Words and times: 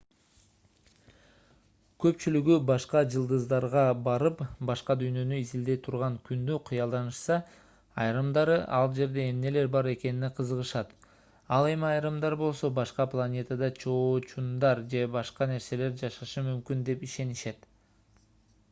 көпчүлүгү 2.05 2.55
башка 2.69 3.01
жылдыздарга 3.15 3.83
барып 4.07 4.39
башка 4.69 4.95
дүйнөнү 5.01 5.37
изилдей 5.41 5.77
турган 5.89 6.15
күндү 6.29 6.57
кыялданышса 6.71 7.37
айрымдары 8.07 8.57
ал 8.79 8.89
жерде 9.01 9.27
эмнелер 9.33 9.69
бар 9.77 9.91
экенине 9.93 10.31
кызыгышат 10.41 10.97
ал 11.61 11.71
эми 11.77 11.89
айрымдар 11.93 12.39
болсо 12.43 12.73
башка 12.83 13.09
планетада 13.15 13.71
чоочундар 13.83 14.85
же 14.97 15.07
башка 15.21 15.51
нерселер 15.55 15.97
жашашы 16.03 16.47
мүмкүн 16.51 16.83
деп 16.93 17.09
ишенишет 17.13 17.73